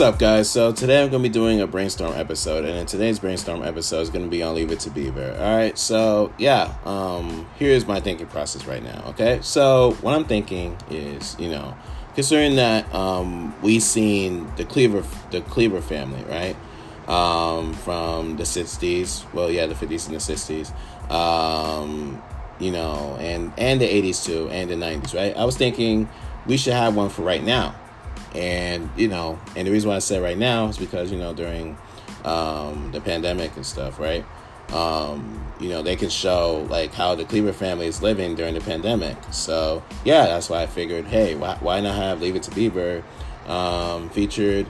What's 0.00 0.14
up, 0.14 0.18
guys? 0.18 0.48
So 0.48 0.72
today 0.72 1.02
I'm 1.02 1.10
going 1.10 1.22
to 1.22 1.28
be 1.28 1.30
doing 1.30 1.60
a 1.60 1.66
brainstorm 1.66 2.14
episode, 2.14 2.64
and 2.64 2.74
in 2.78 2.86
today's 2.86 3.18
brainstorm 3.18 3.62
episode 3.62 4.00
is 4.00 4.08
to 4.08 4.26
be 4.28 4.42
on 4.42 4.54
Leave 4.54 4.72
It 4.72 4.80
to 4.80 4.90
Beaver. 4.90 5.36
All 5.38 5.54
right, 5.54 5.76
so 5.76 6.32
yeah, 6.38 6.74
um, 6.86 7.46
here's 7.58 7.86
my 7.86 8.00
thinking 8.00 8.26
process 8.26 8.64
right 8.64 8.82
now. 8.82 9.04
Okay, 9.08 9.40
so 9.42 9.92
what 10.00 10.14
I'm 10.14 10.24
thinking 10.24 10.74
is, 10.88 11.38
you 11.38 11.50
know, 11.50 11.76
considering 12.14 12.56
that 12.56 12.90
um, 12.94 13.54
we've 13.60 13.82
seen 13.82 14.50
the 14.56 14.64
Cleaver, 14.64 15.04
the 15.32 15.42
Cleaver 15.42 15.82
family, 15.82 16.24
right, 16.30 16.56
um, 17.06 17.74
from 17.74 18.38
the 18.38 18.44
'60s, 18.44 19.30
well, 19.34 19.50
yeah, 19.50 19.66
the 19.66 19.74
'50s 19.74 20.06
and 20.06 20.16
the 20.16 20.18
'60s, 20.18 21.12
um, 21.12 22.22
you 22.58 22.70
know, 22.70 23.18
and 23.20 23.52
and 23.58 23.78
the 23.78 23.86
'80s 23.86 24.24
too, 24.24 24.48
and 24.48 24.70
the 24.70 24.76
'90s, 24.76 25.14
right? 25.14 25.36
I 25.36 25.44
was 25.44 25.58
thinking 25.58 26.08
we 26.46 26.56
should 26.56 26.72
have 26.72 26.96
one 26.96 27.10
for 27.10 27.20
right 27.20 27.44
now 27.44 27.74
and 28.34 28.88
you 28.96 29.08
know 29.08 29.38
and 29.56 29.66
the 29.66 29.70
reason 29.72 29.88
why 29.90 29.96
i 29.96 29.98
say 29.98 30.20
right 30.20 30.38
now 30.38 30.68
is 30.68 30.78
because 30.78 31.10
you 31.10 31.18
know 31.18 31.34
during 31.34 31.76
um, 32.24 32.90
the 32.92 33.00
pandemic 33.00 33.54
and 33.56 33.64
stuff 33.64 33.98
right? 33.98 34.24
Um, 34.72 35.52
you 35.58 35.68
know 35.68 35.82
they 35.82 35.96
can 35.96 36.10
show 36.10 36.66
like 36.70 36.94
how 36.94 37.14
the 37.14 37.24
cleaver 37.24 37.52
family 37.52 37.86
is 37.86 38.02
living 38.02 38.34
during 38.34 38.54
the 38.54 38.60
pandemic. 38.60 39.16
So 39.32 39.82
yeah 40.04 40.26
that's 40.26 40.48
why 40.48 40.62
i 40.62 40.66
figured 40.66 41.06
hey 41.06 41.34
why, 41.34 41.56
why 41.60 41.80
not 41.80 41.96
have 41.96 42.20
leave 42.20 42.36
it 42.36 42.42
to 42.44 42.50
beaver 42.52 43.02
um, 43.46 44.10
featured 44.10 44.66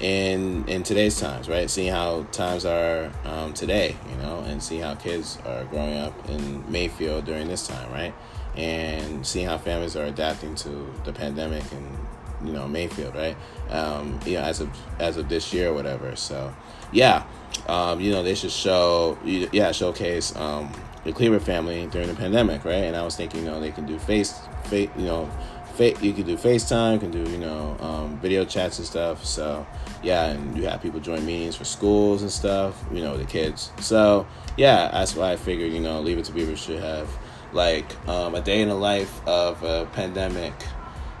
in 0.00 0.66
in 0.68 0.82
today's 0.82 1.20
times 1.20 1.48
right? 1.48 1.68
Seeing 1.68 1.92
how 1.92 2.24
times 2.32 2.64
are 2.64 3.12
um, 3.24 3.52
today 3.52 3.96
you 4.10 4.16
know 4.16 4.40
and 4.46 4.62
see 4.62 4.78
how 4.78 4.94
kids 4.94 5.38
are 5.44 5.64
growing 5.64 5.98
up 5.98 6.28
in 6.30 6.70
mayfield 6.70 7.24
during 7.26 7.48
this 7.48 7.66
time 7.66 7.92
right? 7.92 8.14
And 8.56 9.26
seeing 9.26 9.46
how 9.46 9.58
families 9.58 9.96
are 9.96 10.04
adapting 10.04 10.54
to 10.56 10.94
the 11.04 11.12
pandemic 11.12 11.64
and 11.72 11.98
you 12.46 12.52
know 12.52 12.68
Mayfield, 12.68 13.14
right? 13.14 13.36
Um, 13.70 14.18
you 14.26 14.34
know, 14.34 14.42
as 14.42 14.60
of 14.60 14.70
as 14.98 15.16
of 15.16 15.28
this 15.28 15.52
year 15.52 15.70
or 15.70 15.74
whatever. 15.74 16.14
So, 16.16 16.54
yeah, 16.92 17.24
um, 17.68 18.00
you 18.00 18.10
know, 18.12 18.22
they 18.22 18.34
should 18.34 18.50
show, 18.50 19.18
yeah, 19.24 19.72
showcase 19.72 20.34
um, 20.36 20.70
the 21.04 21.12
Cleaver 21.12 21.40
family 21.40 21.86
during 21.86 22.08
the 22.08 22.14
pandemic, 22.14 22.64
right? 22.64 22.84
And 22.84 22.96
I 22.96 23.02
was 23.02 23.16
thinking, 23.16 23.44
you 23.44 23.50
know, 23.50 23.60
they 23.60 23.72
can 23.72 23.86
do 23.86 23.98
face, 23.98 24.38
face, 24.64 24.90
you 24.96 25.04
know, 25.04 25.30
face, 25.74 26.00
you 26.02 26.12
can 26.12 26.24
do 26.24 26.36
FaceTime, 26.36 27.00
can 27.00 27.10
do 27.10 27.28
you 27.30 27.38
know 27.38 27.76
um, 27.80 28.18
video 28.18 28.44
chats 28.44 28.78
and 28.78 28.86
stuff. 28.86 29.24
So, 29.24 29.66
yeah, 30.02 30.26
and 30.26 30.56
you 30.56 30.66
have 30.66 30.82
people 30.82 31.00
join 31.00 31.24
meetings 31.24 31.56
for 31.56 31.64
schools 31.64 32.22
and 32.22 32.30
stuff, 32.30 32.82
you 32.92 33.02
know, 33.02 33.16
the 33.16 33.24
kids. 33.24 33.72
So, 33.80 34.26
yeah, 34.56 34.90
that's 34.90 35.16
why 35.16 35.32
I 35.32 35.36
figured, 35.36 35.72
you 35.72 35.80
know, 35.80 36.00
Leave 36.00 36.18
It 36.18 36.26
to 36.26 36.32
Beaver 36.32 36.56
should 36.56 36.80
have 36.80 37.08
like 37.52 37.86
um, 38.08 38.34
a 38.34 38.40
day 38.40 38.60
in 38.60 38.68
the 38.68 38.74
life 38.74 39.26
of 39.26 39.62
a 39.62 39.86
pandemic 39.92 40.52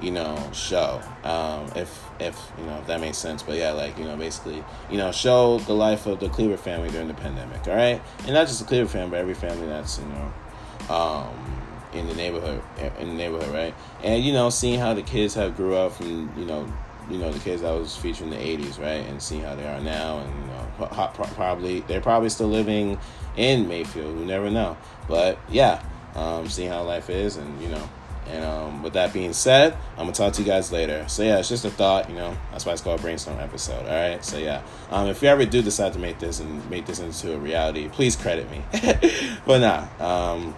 you 0.00 0.10
know, 0.10 0.36
show. 0.52 1.00
Um, 1.24 1.70
if 1.76 2.04
if 2.18 2.50
you 2.58 2.64
know 2.64 2.78
if 2.78 2.86
that 2.86 3.00
makes 3.00 3.18
sense. 3.18 3.42
But 3.42 3.56
yeah, 3.56 3.72
like 3.72 3.98
you 3.98 4.04
know, 4.04 4.16
basically, 4.16 4.64
you 4.90 4.96
know, 4.96 5.12
show 5.12 5.58
the 5.58 5.74
life 5.74 6.06
of 6.06 6.20
the 6.20 6.28
Cleaver 6.28 6.56
family 6.56 6.90
during 6.90 7.08
the 7.08 7.14
pandemic. 7.14 7.66
All 7.68 7.74
right, 7.74 8.00
and 8.20 8.34
not 8.34 8.46
just 8.46 8.60
the 8.60 8.66
Cleaver 8.66 8.88
family, 8.88 9.10
but 9.10 9.18
every 9.18 9.34
family 9.34 9.66
that's 9.66 9.98
you 9.98 10.06
know, 10.06 10.94
um, 10.94 11.62
in 11.92 12.06
the 12.06 12.14
neighborhood, 12.14 12.62
in 12.98 13.08
the 13.08 13.14
neighborhood, 13.14 13.52
right? 13.54 13.74
And 14.02 14.24
you 14.24 14.32
know, 14.32 14.50
seeing 14.50 14.78
how 14.78 14.94
the 14.94 15.02
kids 15.02 15.34
have 15.34 15.56
grew 15.56 15.74
up 15.74 15.92
from 15.92 16.32
you 16.38 16.44
know. 16.44 16.70
You 17.10 17.18
know 17.18 17.32
the 17.32 17.40
kids 17.40 17.64
I 17.64 17.72
was 17.72 17.96
featuring 17.96 18.32
in 18.32 18.38
the 18.38 18.64
'80s, 18.64 18.78
right, 18.78 19.04
and 19.04 19.20
seeing 19.20 19.42
how 19.42 19.56
they 19.56 19.66
are 19.66 19.80
now, 19.80 20.18
and 20.20 20.32
you 20.32 20.46
know, 20.46 21.10
probably 21.34 21.80
they're 21.80 22.00
probably 22.00 22.28
still 22.28 22.46
living 22.46 23.00
in 23.36 23.66
Mayfield. 23.66 24.16
We 24.16 24.24
never 24.24 24.48
know, 24.48 24.76
but 25.08 25.36
yeah, 25.50 25.82
um, 26.14 26.48
seeing 26.48 26.68
how 26.68 26.84
life 26.84 27.10
is, 27.10 27.36
and 27.36 27.60
you 27.60 27.68
know, 27.68 27.88
and 28.30 28.44
um, 28.44 28.82
with 28.82 28.92
that 28.94 29.12
being 29.12 29.32
said, 29.32 29.74
I'm 29.92 30.04
gonna 30.04 30.12
talk 30.12 30.32
to 30.34 30.42
you 30.42 30.46
guys 30.46 30.72
later. 30.72 31.06
So 31.08 31.22
yeah, 31.22 31.38
it's 31.38 31.48
just 31.48 31.64
a 31.64 31.70
thought, 31.70 32.08
you 32.08 32.16
know. 32.16 32.36
That's 32.50 32.64
why 32.64 32.72
it's 32.72 32.80
called 32.80 33.00
brainstorm 33.00 33.38
episode. 33.38 33.86
All 33.86 34.10
right. 34.10 34.24
So 34.24 34.38
yeah, 34.38 34.62
um, 34.90 35.08
if 35.08 35.22
you 35.22 35.28
ever 35.28 35.44
do 35.44 35.62
decide 35.62 35.92
to 35.94 35.98
make 35.98 36.18
this 36.18 36.40
and 36.40 36.68
make 36.70 36.86
this 36.86 37.00
into 37.00 37.34
a 37.34 37.38
reality, 37.38 37.88
please 37.88 38.16
credit 38.16 38.50
me. 38.50 38.62
but 39.46 39.58
nah, 39.58 40.32
um, 40.32 40.54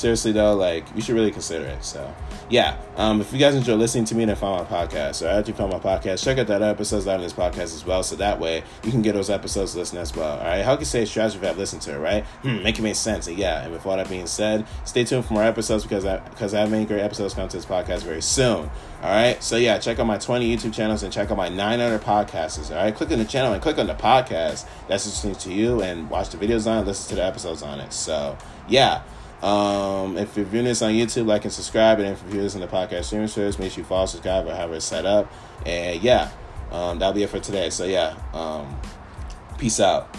seriously 0.00 0.32
though, 0.32 0.54
like 0.54 0.84
you 0.94 1.02
should 1.02 1.14
really 1.14 1.30
consider 1.30 1.66
it. 1.66 1.84
So 1.84 2.12
yeah, 2.48 2.76
um, 2.96 3.20
if 3.20 3.32
you 3.32 3.38
guys 3.38 3.54
enjoy 3.54 3.74
listening 3.74 4.06
to 4.06 4.14
me 4.14 4.24
and 4.24 4.36
find 4.36 4.64
my 4.64 4.68
podcast, 4.68 5.24
or 5.24 5.28
after 5.28 5.50
you 5.50 5.56
find 5.56 5.70
my 5.70 5.78
podcast, 5.78 6.24
check 6.24 6.38
out 6.38 6.46
that 6.48 6.62
episodes 6.62 7.06
out 7.06 7.16
in 7.16 7.20
this 7.20 7.32
podcast 7.32 7.74
as 7.74 7.84
well. 7.84 8.02
So 8.02 8.16
that 8.16 8.40
way 8.40 8.64
you 8.82 8.90
can 8.90 9.02
get 9.02 9.14
those 9.14 9.30
episodes 9.30 9.76
listened 9.76 10.00
as 10.00 10.16
well. 10.16 10.38
All 10.38 10.44
right, 10.44 10.64
how 10.64 10.74
can 10.74 10.80
you 10.80 10.86
say 10.86 11.04
strategy 11.04 11.38
if 11.38 11.44
I've 11.44 11.58
listened 11.58 11.82
to 11.82 11.94
it, 11.94 11.98
right? 11.98 12.24
Hmm, 12.42 12.62
make 12.62 12.78
it 12.78 12.82
make 12.82 12.96
sense. 12.96 13.28
And 13.28 13.38
yeah, 13.38 13.62
and 13.62 13.72
with 13.72 13.86
all 13.86 13.96
that 13.96 14.08
being 14.08 14.26
said, 14.26 14.66
stay 14.84 15.04
tuned 15.04 15.26
for 15.26 15.34
more 15.34 15.44
episodes 15.44 15.84
because 15.84 16.04
I 16.04 16.18
because 16.18 16.54
I 16.54 16.60
have 16.60 16.70
many 16.70 16.86
great 16.86 17.00
episodes 17.00 17.34
coming 17.34 17.50
to 17.50 17.56
this 17.56 17.66
podcast 17.66 18.02
very 18.02 18.22
soon. 18.22 18.70
All 19.02 19.10
right, 19.10 19.42
so 19.42 19.56
yeah, 19.56 19.78
check 19.78 19.98
out 19.98 20.06
my 20.06 20.18
20 20.18 20.56
YouTube 20.56 20.74
channels 20.74 21.02
and 21.02 21.12
check 21.12 21.30
out 21.30 21.36
my 21.36 21.48
nine 21.48 21.80
other 21.80 21.98
podcasts. 21.98 22.70
All 22.70 22.76
right, 22.76 22.94
click 22.94 23.10
on 23.10 23.18
the 23.18 23.24
channel 23.24 23.52
and 23.52 23.62
click 23.62 23.78
on 23.78 23.86
the 23.86 23.94
podcast 23.94 24.66
that's 24.88 25.06
listening 25.06 25.36
to 25.36 25.52
you 25.52 25.82
and 25.82 26.10
watch 26.10 26.30
the 26.30 26.36
videos 26.36 26.66
on 26.66 26.82
it, 26.82 26.86
listen 26.86 27.10
to 27.10 27.14
the 27.16 27.24
episodes 27.24 27.62
on 27.62 27.80
it. 27.80 27.92
So 27.92 28.36
yeah. 28.68 29.02
Um, 29.42 30.18
if 30.18 30.36
you're 30.36 30.46
viewing 30.46 30.66
this 30.66 30.82
on 30.82 30.92
YouTube, 30.92 31.26
like 31.26 31.44
and 31.44 31.52
subscribe. 31.52 31.98
And 31.98 32.08
if 32.08 32.20
you're 32.22 32.30
viewing 32.30 32.44
this 32.44 32.54
on 32.54 32.60
the 32.60 32.66
podcast 32.66 33.04
streaming 33.04 33.28
service, 33.28 33.58
make 33.58 33.72
sure 33.72 33.82
you 33.82 33.86
follow, 33.86 34.06
subscribe, 34.06 34.46
or 34.46 34.54
have 34.54 34.72
it 34.72 34.80
set 34.80 35.06
up. 35.06 35.32
And 35.64 36.02
yeah, 36.02 36.30
um, 36.70 36.98
that'll 36.98 37.14
be 37.14 37.22
it 37.22 37.30
for 37.30 37.40
today. 37.40 37.70
So 37.70 37.84
yeah, 37.84 38.16
um, 38.32 38.78
peace 39.58 39.80
out. 39.80 40.14